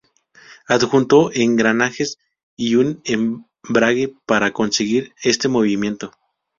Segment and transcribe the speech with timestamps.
[0.65, 2.17] Adjuntó engranajes
[2.55, 6.11] y un embrague para conseguir este movimiento.